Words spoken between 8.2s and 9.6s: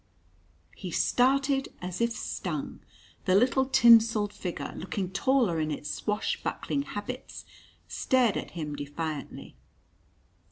at him defiantly.